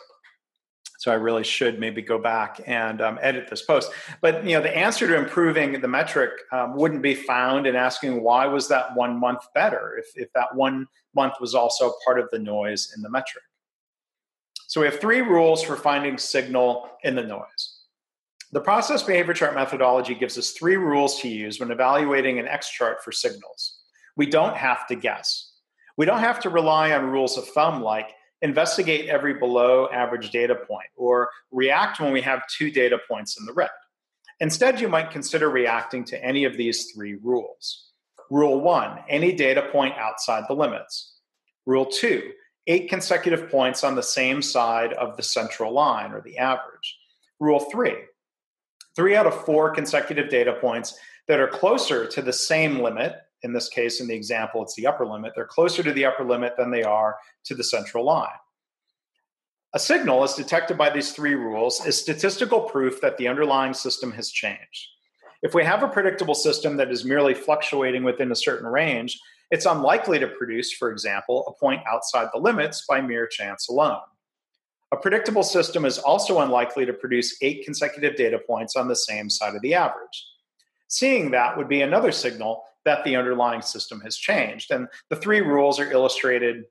So 0.99 1.11
I 1.11 1.15
really 1.15 1.43
should 1.43 1.79
maybe 1.79 2.03
go 2.03 2.19
back 2.19 2.61
and 2.67 3.01
um, 3.01 3.17
edit 3.23 3.47
this 3.49 3.63
post. 3.63 3.91
But 4.21 4.45
you 4.45 4.55
know, 4.55 4.61
the 4.61 4.77
answer 4.77 5.07
to 5.07 5.17
improving 5.17 5.81
the 5.81 5.87
metric 5.87 6.31
um, 6.51 6.75
wouldn't 6.75 7.01
be 7.01 7.15
found 7.15 7.65
in 7.65 7.75
asking 7.75 8.21
why 8.21 8.45
was 8.45 8.67
that 8.67 8.95
one 8.95 9.19
month 9.19 9.41
better 9.55 9.97
if, 9.97 10.05
if 10.15 10.31
that 10.33 10.53
one 10.53 10.85
month 11.15 11.35
was 11.39 11.55
also 11.55 11.93
part 12.05 12.19
of 12.19 12.29
the 12.31 12.37
noise 12.37 12.93
in 12.95 13.01
the 13.01 13.09
metric. 13.09 13.43
So 14.71 14.79
we 14.79 14.87
have 14.87 15.01
three 15.01 15.19
rules 15.19 15.61
for 15.61 15.75
finding 15.75 16.17
signal 16.17 16.89
in 17.03 17.13
the 17.13 17.23
noise. 17.23 17.79
The 18.53 18.61
process 18.61 19.03
behavior 19.03 19.33
chart 19.33 19.53
methodology 19.53 20.15
gives 20.15 20.37
us 20.37 20.51
three 20.51 20.77
rules 20.77 21.19
to 21.19 21.27
use 21.27 21.59
when 21.59 21.71
evaluating 21.71 22.39
an 22.39 22.47
X 22.47 22.69
chart 22.69 23.03
for 23.03 23.11
signals. 23.11 23.79
We 24.15 24.27
don't 24.27 24.55
have 24.55 24.87
to 24.87 24.95
guess. 24.95 25.55
We 25.97 26.05
don't 26.05 26.21
have 26.21 26.39
to 26.43 26.49
rely 26.49 26.93
on 26.93 27.07
rules 27.07 27.37
of 27.37 27.49
thumb 27.49 27.83
like 27.83 28.11
investigate 28.41 29.09
every 29.09 29.33
below 29.33 29.89
average 29.91 30.29
data 30.29 30.55
point 30.55 30.87
or 30.95 31.29
react 31.51 31.99
when 31.99 32.13
we 32.13 32.21
have 32.21 32.41
two 32.47 32.71
data 32.71 32.97
points 33.09 33.37
in 33.37 33.45
the 33.45 33.51
red. 33.51 33.71
Instead, 34.39 34.79
you 34.79 34.87
might 34.87 35.11
consider 35.11 35.49
reacting 35.49 36.05
to 36.05 36.23
any 36.23 36.45
of 36.45 36.55
these 36.55 36.93
three 36.93 37.15
rules. 37.21 37.89
Rule 38.29 38.61
one, 38.61 38.99
any 39.09 39.33
data 39.33 39.67
point 39.69 39.95
outside 39.97 40.45
the 40.47 40.55
limits. 40.55 41.15
Rule 41.65 41.85
two, 41.85 42.31
eight 42.71 42.89
consecutive 42.89 43.49
points 43.49 43.83
on 43.83 43.95
the 43.95 44.03
same 44.03 44.41
side 44.41 44.93
of 44.93 45.17
the 45.17 45.23
central 45.23 45.73
line 45.73 46.13
or 46.13 46.21
the 46.21 46.37
average. 46.37 46.97
Rule 47.39 47.59
three, 47.71 47.95
three 48.95 49.15
out 49.15 49.27
of 49.27 49.45
four 49.45 49.71
consecutive 49.71 50.29
data 50.29 50.53
points 50.53 50.97
that 51.27 51.39
are 51.39 51.47
closer 51.47 52.07
to 52.07 52.21
the 52.21 52.33
same 52.33 52.79
limit. 52.79 53.15
In 53.43 53.51
this 53.51 53.67
case, 53.67 53.99
in 53.99 54.07
the 54.07 54.15
example, 54.15 54.61
it's 54.61 54.75
the 54.75 54.87
upper 54.87 55.05
limit. 55.05 55.33
They're 55.35 55.45
closer 55.45 55.83
to 55.83 55.91
the 55.91 56.05
upper 56.05 56.23
limit 56.23 56.53
than 56.57 56.71
they 56.71 56.83
are 56.83 57.17
to 57.45 57.55
the 57.55 57.63
central 57.63 58.05
line. 58.05 58.29
A 59.73 59.79
signal, 59.79 60.23
as 60.23 60.35
detected 60.35 60.77
by 60.77 60.89
these 60.89 61.11
three 61.11 61.33
rules, 61.35 61.85
is 61.85 61.97
statistical 61.97 62.61
proof 62.61 63.01
that 63.01 63.17
the 63.17 63.27
underlying 63.27 63.73
system 63.73 64.11
has 64.11 64.29
changed. 64.29 64.87
If 65.41 65.55
we 65.55 65.63
have 65.63 65.81
a 65.81 65.87
predictable 65.87 66.35
system 66.35 66.77
that 66.77 66.91
is 66.91 67.03
merely 67.03 67.33
fluctuating 67.33 68.03
within 68.03 68.31
a 68.31 68.35
certain 68.35 68.67
range, 68.67 69.19
it's 69.51 69.65
unlikely 69.65 70.17
to 70.19 70.27
produce, 70.27 70.71
for 70.71 70.91
example, 70.91 71.45
a 71.47 71.59
point 71.59 71.81
outside 71.87 72.29
the 72.33 72.39
limits 72.39 72.85
by 72.87 73.01
mere 73.01 73.27
chance 73.27 73.67
alone. 73.67 73.99
A 74.93 74.97
predictable 74.97 75.43
system 75.43 75.85
is 75.85 75.99
also 75.99 76.39
unlikely 76.39 76.85
to 76.85 76.93
produce 76.93 77.37
eight 77.41 77.63
consecutive 77.63 78.15
data 78.15 78.39
points 78.39 78.75
on 78.75 78.87
the 78.87 78.95
same 78.95 79.29
side 79.29 79.55
of 79.55 79.61
the 79.61 79.73
average. 79.73 80.25
Seeing 80.87 81.31
that 81.31 81.55
would 81.55 81.69
be 81.69 81.81
another 81.81 82.11
signal 82.11 82.63
that 82.83 83.03
the 83.03 83.15
underlying 83.15 83.61
system 83.61 84.01
has 84.01 84.17
changed. 84.17 84.71
And 84.71 84.87
the 85.09 85.15
three 85.15 85.41
rules 85.41 85.79
are 85.79 85.91
illustrated 85.91 86.65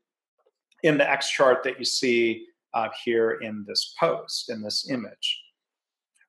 in 0.82 0.98
the 0.98 1.08
X 1.08 1.30
chart 1.30 1.62
that 1.64 1.78
you 1.78 1.84
see 1.84 2.46
uh, 2.74 2.88
here 3.04 3.32
in 3.42 3.64
this 3.66 3.94
post, 3.98 4.50
in 4.50 4.62
this 4.62 4.90
image. 4.90 5.42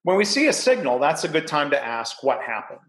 When 0.04 0.18
we 0.18 0.26
see 0.26 0.48
a 0.48 0.54
signal, 0.54 1.00
that's 1.00 1.24
a 1.24 1.30
good 1.30 1.48
time 1.48 1.70
to 1.72 1.84
ask 1.84 2.24
what 2.24 2.42
happened. 2.42 2.80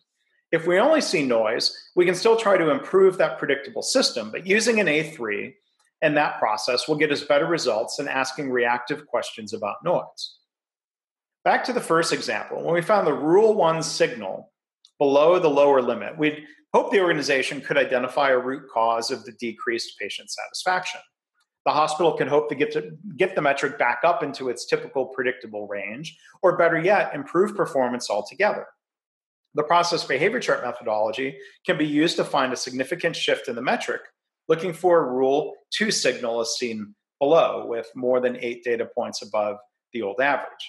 If 0.53 0.67
we 0.67 0.79
only 0.79 1.01
see 1.01 1.25
noise, 1.25 1.75
we 1.97 2.05
can 2.05 2.15
still 2.15 2.37
try 2.37 2.59
to 2.59 2.71
improve 2.71 3.17
that 3.17 3.39
predictable 3.39 3.83
system, 3.83 4.31
but 4.31 4.47
using 4.47 4.81
an 4.81 4.87
A3, 4.87 5.55
and 6.03 6.17
that 6.17 6.39
process 6.39 6.87
will 6.87 6.97
get 6.97 7.11
us 7.11 7.23
better 7.23 7.47
results 7.47 7.97
than 7.97 8.07
asking 8.07 8.51
reactive 8.51 9.07
questions 9.07 9.55
about 9.55 9.83
noise. 9.83 10.37
Back 11.45 11.65
to 11.65 11.73
the 11.73 11.81
first 11.81 12.13
example, 12.13 12.63
when 12.63 12.75
we 12.75 12.83
found 12.83 13.07
the 13.07 13.15
rule 13.15 13.55
one 13.55 13.83
signal 13.83 14.53
below 14.99 15.39
the 15.39 15.49
lower 15.49 15.81
limit, 15.81 16.19
we'd 16.19 16.45
hope 16.75 16.93
the 16.93 17.01
organization 17.01 17.61
could 17.61 17.79
identify 17.79 18.31
a 18.31 18.39
root 18.39 18.69
cause 18.73 19.11
of 19.11 19.25
the 19.25 19.33
decreased 19.33 19.99
patient 19.99 20.31
satisfaction. 20.31 21.01
The 21.65 21.73
hospital 21.73 22.13
can 22.13 22.29
hope 22.29 22.49
to 22.49 22.55
get, 22.55 22.73
to 22.73 22.91
get 23.17 23.35
the 23.35 23.41
metric 23.41 23.79
back 23.79 24.01
up 24.05 24.23
into 24.23 24.49
its 24.49 24.67
typical 24.67 25.07
predictable 25.07 25.67
range, 25.67 26.19
or 26.43 26.59
better 26.59 26.79
yet, 26.79 27.15
improve 27.15 27.57
performance 27.57 28.11
altogether. 28.11 28.67
The 29.55 29.63
process 29.63 30.05
behavior 30.05 30.41
chart 30.41 30.65
methodology 30.65 31.39
can 31.67 31.77
be 31.77 31.87
used 31.87 32.17
to 32.17 32.25
find 32.25 32.53
a 32.53 32.57
significant 32.57 33.17
shift 33.17 33.49
in 33.49 33.55
the 33.55 33.63
metric 33.63 34.01
looking 34.49 34.73
for 34.73 34.99
a 34.99 35.13
rule 35.13 35.55
two 35.71 35.91
signal 35.91 36.41
as 36.41 36.57
seen 36.57 36.95
below 37.21 37.67
with 37.67 37.91
more 37.95 38.21
than 38.21 38.37
eight 38.37 38.65
data 38.65 38.87
points 38.87 39.23
above 39.23 39.57
the 39.93 40.03
old 40.03 40.21
average. 40.21 40.69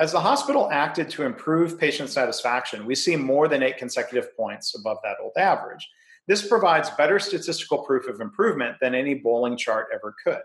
As 0.00 0.12
the 0.12 0.20
hospital 0.20 0.68
acted 0.70 1.08
to 1.10 1.24
improve 1.24 1.78
patient 1.78 2.10
satisfaction, 2.10 2.86
we 2.86 2.94
see 2.94 3.16
more 3.16 3.48
than 3.48 3.62
eight 3.62 3.78
consecutive 3.78 4.36
points 4.36 4.78
above 4.78 4.98
that 5.02 5.16
old 5.22 5.32
average. 5.36 5.88
This 6.28 6.46
provides 6.46 6.90
better 6.90 7.18
statistical 7.18 7.78
proof 7.84 8.06
of 8.06 8.20
improvement 8.20 8.76
than 8.80 8.94
any 8.94 9.14
bowling 9.14 9.56
chart 9.56 9.88
ever 9.92 10.14
could. 10.22 10.42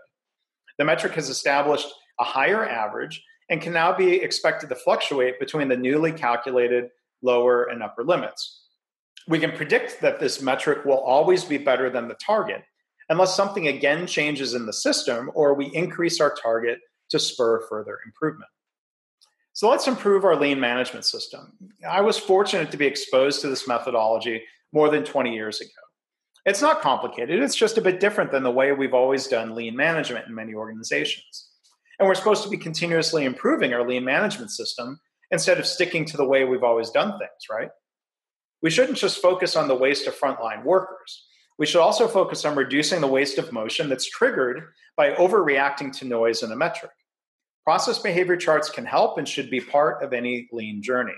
The 0.78 0.84
metric 0.84 1.12
has 1.14 1.28
established 1.28 1.86
a 2.18 2.24
higher 2.24 2.66
average 2.66 3.22
and 3.50 3.60
can 3.60 3.72
now 3.72 3.94
be 3.94 4.14
expected 4.14 4.70
to 4.70 4.74
fluctuate 4.74 5.38
between 5.38 5.68
the 5.68 5.76
newly 5.76 6.10
calculated 6.10 6.88
lower 7.24 7.64
and 7.64 7.82
upper 7.82 8.04
limits 8.04 8.64
we 9.26 9.38
can 9.38 9.52
predict 9.52 10.00
that 10.00 10.20
this 10.20 10.42
metric 10.42 10.84
will 10.84 10.98
always 10.98 11.44
be 11.44 11.58
better 11.58 11.88
than 11.88 12.08
the 12.08 12.14
target 12.14 12.62
unless 13.08 13.34
something 13.34 13.68
again 13.68 14.06
changes 14.06 14.54
in 14.54 14.66
the 14.66 14.72
system 14.72 15.30
or 15.34 15.54
we 15.54 15.66
increase 15.74 16.20
our 16.20 16.34
target 16.34 16.78
to 17.10 17.18
spur 17.18 17.60
further 17.68 17.98
improvement. 18.06 18.50
So 19.52 19.70
let's 19.70 19.86
improve 19.86 20.24
our 20.24 20.36
lean 20.36 20.58
management 20.58 21.04
system. 21.04 21.52
I 21.88 22.00
was 22.00 22.18
fortunate 22.18 22.70
to 22.72 22.76
be 22.76 22.86
exposed 22.86 23.40
to 23.42 23.48
this 23.48 23.68
methodology 23.68 24.42
more 24.72 24.88
than 24.88 25.04
20 25.04 25.32
years 25.32 25.60
ago. 25.60 25.70
It's 26.44 26.60
not 26.60 26.82
complicated, 26.82 27.42
it's 27.42 27.54
just 27.54 27.78
a 27.78 27.82
bit 27.82 28.00
different 28.00 28.30
than 28.30 28.42
the 28.42 28.50
way 28.50 28.72
we've 28.72 28.92
always 28.92 29.26
done 29.28 29.54
lean 29.54 29.76
management 29.76 30.26
in 30.26 30.34
many 30.34 30.54
organizations. 30.54 31.50
And 31.98 32.08
we're 32.08 32.16
supposed 32.16 32.42
to 32.42 32.50
be 32.50 32.56
continuously 32.58 33.24
improving 33.24 33.72
our 33.72 33.86
lean 33.86 34.04
management 34.04 34.50
system 34.50 34.98
instead 35.34 35.58
of 35.58 35.66
sticking 35.66 36.06
to 36.06 36.16
the 36.16 36.24
way 36.24 36.44
we've 36.44 36.64
always 36.64 36.88
done 36.88 37.10
things, 37.18 37.44
right? 37.50 37.68
we 38.64 38.70
shouldn't 38.70 38.96
just 38.96 39.20
focus 39.20 39.56
on 39.56 39.68
the 39.68 39.74
waste 39.74 40.06
of 40.06 40.18
frontline 40.18 40.64
workers. 40.64 41.26
We 41.58 41.66
should 41.66 41.82
also 41.82 42.08
focus 42.08 42.46
on 42.46 42.56
reducing 42.56 43.02
the 43.02 43.06
waste 43.06 43.36
of 43.36 43.52
motion 43.52 43.90
that's 43.90 44.08
triggered 44.08 44.72
by 44.96 45.10
overreacting 45.12 45.92
to 45.98 46.06
noise 46.06 46.42
in 46.42 46.50
a 46.50 46.56
metric. 46.56 46.92
Process 47.62 47.98
behavior 47.98 48.38
charts 48.38 48.70
can 48.70 48.86
help 48.86 49.18
and 49.18 49.28
should 49.28 49.50
be 49.50 49.60
part 49.60 50.02
of 50.02 50.14
any 50.14 50.48
lean 50.50 50.82
journey. 50.82 51.12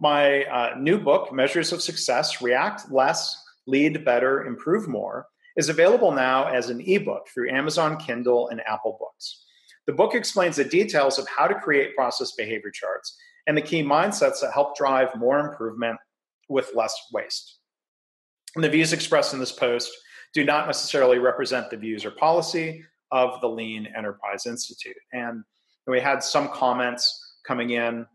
My 0.00 0.42
uh, 0.46 0.74
new 0.76 0.98
book, 0.98 1.32
Measures 1.32 1.70
of 1.70 1.80
Success 1.80 2.42
React 2.42 2.90
Less, 2.90 3.40
Lead 3.68 4.04
Better, 4.04 4.46
Improve 4.46 4.88
More, 4.88 5.28
is 5.56 5.68
available 5.68 6.10
now 6.10 6.48
as 6.48 6.70
an 6.70 6.80
ebook 6.80 7.28
through 7.32 7.52
Amazon 7.52 7.98
Kindle 7.98 8.48
and 8.48 8.60
Apple 8.66 8.96
Books. 8.98 9.44
The 9.90 9.96
book 9.96 10.14
explains 10.14 10.54
the 10.54 10.62
details 10.62 11.18
of 11.18 11.26
how 11.26 11.48
to 11.48 11.54
create 11.56 11.96
process 11.96 12.30
behavior 12.38 12.70
charts 12.70 13.16
and 13.48 13.56
the 13.56 13.60
key 13.60 13.82
mindsets 13.82 14.40
that 14.40 14.52
help 14.54 14.76
drive 14.76 15.08
more 15.16 15.40
improvement 15.40 15.98
with 16.48 16.70
less 16.76 16.94
waste. 17.12 17.58
And 18.54 18.62
the 18.62 18.68
views 18.68 18.92
expressed 18.92 19.34
in 19.34 19.40
this 19.40 19.50
post 19.50 19.90
do 20.32 20.44
not 20.44 20.68
necessarily 20.68 21.18
represent 21.18 21.70
the 21.70 21.76
views 21.76 22.04
or 22.04 22.12
policy 22.12 22.84
of 23.10 23.40
the 23.40 23.48
Lean 23.48 23.88
Enterprise 23.96 24.46
Institute. 24.46 24.94
And 25.12 25.42
we 25.88 25.98
had 25.98 26.22
some 26.22 26.50
comments 26.50 27.34
coming 27.44 27.70
in. 27.70 28.06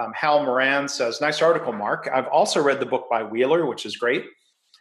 Um, 0.00 0.12
Hal 0.16 0.42
Moran 0.42 0.88
says, 0.88 1.20
Nice 1.20 1.40
article, 1.40 1.72
Mark. 1.72 2.10
I've 2.12 2.26
also 2.26 2.60
read 2.60 2.80
the 2.80 2.86
book 2.86 3.06
by 3.08 3.22
Wheeler, 3.22 3.64
which 3.64 3.86
is 3.86 3.96
great. 3.96 4.24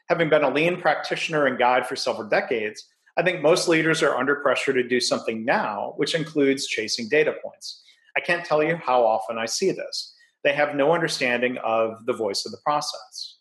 Having 0.10 0.30
been 0.30 0.44
a 0.44 0.50
lean 0.50 0.82
practitioner 0.82 1.46
and 1.46 1.60
guide 1.60 1.86
for 1.86 1.96
several 1.96 2.28
decades, 2.28 2.84
I 3.18 3.24
think 3.24 3.42
most 3.42 3.68
leaders 3.68 4.02
are 4.02 4.16
under 4.16 4.36
pressure 4.36 4.74
to 4.74 4.88
do 4.88 5.00
something 5.00 5.44
now, 5.44 5.94
which 5.98 6.16
includes 6.16 6.68
chasing 6.68 7.10
data 7.10 7.34
points. 7.44 7.84
I 8.16 8.22
can't 8.22 8.46
tell 8.46 8.64
you 8.64 8.76
how 8.76 9.06
often 9.06 9.38
I 9.38 9.46
see 9.46 9.72
this. 9.72 10.16
They 10.44 10.54
have 10.54 10.76
no 10.76 10.94
understanding 10.94 11.58
of 11.64 12.06
the 12.06 12.14
voice 12.14 12.46
of 12.46 12.52
the 12.52 12.58
process. 12.64 13.38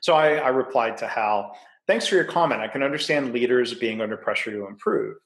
So 0.00 0.14
I, 0.14 0.36
I 0.36 0.48
replied 0.48 0.96
to 0.98 1.06
Hal, 1.06 1.56
Thanks 1.88 2.06
for 2.06 2.14
your 2.14 2.24
comment. 2.24 2.60
I 2.60 2.68
can 2.68 2.82
understand 2.82 3.32
leaders 3.32 3.74
being 3.74 4.00
under 4.00 4.16
pressure 4.16 4.52
to 4.52 4.66
improve. 4.66 5.16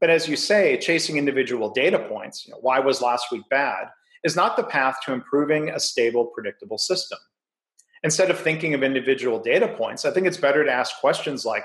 But 0.00 0.10
as 0.10 0.26
you 0.26 0.36
say, 0.36 0.78
chasing 0.78 1.18
individual 1.18 1.70
data 1.70 1.98
points, 1.98 2.46
you 2.46 2.52
know, 2.52 2.58
why 2.60 2.78
was 2.80 3.02
last 3.02 3.30
week 3.30 3.42
bad, 3.50 3.88
is 4.24 4.34
not 4.34 4.56
the 4.56 4.64
path 4.64 4.96
to 5.04 5.12
improving 5.12 5.68
a 5.68 5.78
stable, 5.78 6.26
predictable 6.26 6.78
system. 6.78 7.18
Instead 8.02 8.30
of 8.30 8.38
thinking 8.38 8.74
of 8.74 8.82
individual 8.82 9.38
data 9.38 9.68
points, 9.68 10.04
I 10.04 10.10
think 10.10 10.26
it's 10.26 10.36
better 10.36 10.64
to 10.64 10.70
ask 10.70 10.98
questions 10.98 11.44
like 11.44 11.64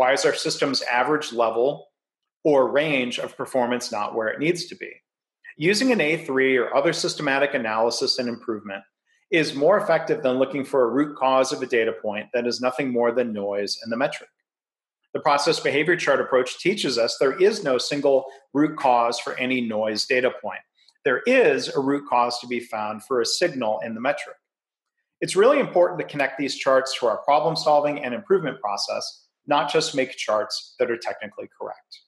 why 0.00 0.14
is 0.14 0.24
our 0.24 0.34
system's 0.34 0.80
average 0.90 1.30
level 1.30 1.90
or 2.42 2.72
range 2.72 3.18
of 3.18 3.36
performance 3.36 3.92
not 3.92 4.14
where 4.14 4.28
it 4.28 4.38
needs 4.38 4.64
to 4.64 4.74
be? 4.74 4.90
Using 5.58 5.92
an 5.92 5.98
A3 5.98 6.58
or 6.58 6.74
other 6.74 6.94
systematic 6.94 7.52
analysis 7.52 8.18
and 8.18 8.26
improvement 8.26 8.82
is 9.30 9.54
more 9.54 9.76
effective 9.76 10.22
than 10.22 10.38
looking 10.38 10.64
for 10.64 10.84
a 10.84 10.90
root 10.90 11.18
cause 11.18 11.52
of 11.52 11.60
a 11.60 11.66
data 11.66 11.92
point 11.92 12.28
that 12.32 12.46
is 12.46 12.62
nothing 12.62 12.90
more 12.90 13.12
than 13.12 13.34
noise 13.34 13.78
in 13.84 13.90
the 13.90 13.96
metric. 13.98 14.30
The 15.12 15.20
process 15.20 15.60
behavior 15.60 15.96
chart 15.96 16.18
approach 16.18 16.58
teaches 16.60 16.96
us 16.96 17.18
there 17.20 17.38
is 17.38 17.62
no 17.62 17.76
single 17.76 18.24
root 18.54 18.78
cause 18.78 19.20
for 19.20 19.34
any 19.34 19.60
noise 19.60 20.06
data 20.06 20.30
point. 20.42 20.60
There 21.04 21.20
is 21.26 21.68
a 21.68 21.78
root 21.78 22.08
cause 22.08 22.38
to 22.38 22.46
be 22.46 22.60
found 22.60 23.04
for 23.04 23.20
a 23.20 23.26
signal 23.26 23.80
in 23.84 23.94
the 23.94 24.00
metric. 24.00 24.36
It's 25.20 25.36
really 25.36 25.58
important 25.58 26.00
to 26.00 26.06
connect 26.06 26.38
these 26.38 26.56
charts 26.56 26.98
to 27.00 27.06
our 27.06 27.18
problem 27.18 27.54
solving 27.54 28.02
and 28.02 28.14
improvement 28.14 28.62
process, 28.62 29.26
not 29.50 29.70
just 29.70 29.94
make 29.94 30.16
charts 30.16 30.76
that 30.78 30.90
are 30.90 30.96
technically 30.96 31.48
correct. 31.60 32.00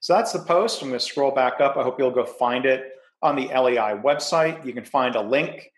So 0.00 0.14
that's 0.14 0.32
the 0.32 0.40
post. 0.40 0.82
I'm 0.82 0.88
going 0.88 0.98
to 0.98 1.04
scroll 1.04 1.30
back 1.30 1.60
up. 1.60 1.76
I 1.76 1.84
hope 1.84 1.98
you'll 1.98 2.10
go 2.10 2.24
find 2.24 2.66
it 2.66 2.94
on 3.22 3.36
the 3.36 3.46
LEI 3.46 4.00
website. 4.02 4.66
You 4.66 4.72
can 4.72 4.84
find 4.84 5.14
a 5.14 5.20
link 5.20 5.70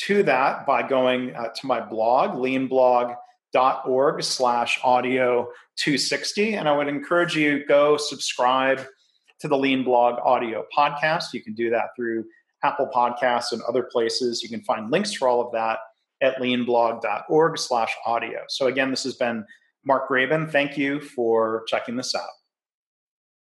to 0.00 0.22
that 0.24 0.66
by 0.66 0.86
going 0.86 1.34
uh, 1.34 1.48
to 1.48 1.66
my 1.66 1.80
blog, 1.80 2.32
leanblog.org 2.32 4.22
slash 4.22 4.80
audio 4.84 5.48
260. 5.76 6.54
And 6.54 6.68
I 6.68 6.76
would 6.76 6.88
encourage 6.88 7.36
you 7.36 7.64
go 7.64 7.96
subscribe 7.96 8.84
to 9.40 9.48
the 9.48 9.56
Lean 9.56 9.84
Blog 9.84 10.20
audio 10.22 10.66
podcast. 10.76 11.32
You 11.32 11.42
can 11.42 11.54
do 11.54 11.70
that 11.70 11.90
through 11.96 12.24
Apple 12.62 12.90
Podcasts 12.94 13.52
and 13.52 13.62
other 13.62 13.84
places. 13.84 14.42
You 14.42 14.50
can 14.50 14.62
find 14.62 14.90
links 14.90 15.14
for 15.14 15.28
all 15.28 15.40
of 15.40 15.52
that 15.52 15.78
at 16.20 16.36
leanblog.org 16.36 17.58
slash 17.58 17.96
audio. 18.04 18.40
So 18.48 18.66
again, 18.66 18.90
this 18.90 19.04
has 19.04 19.14
been 19.14 19.44
Mark 19.84 20.08
Graban. 20.08 20.50
Thank 20.50 20.76
you 20.76 21.00
for 21.00 21.64
checking 21.66 21.96
this 21.96 22.14
out. 22.14 22.39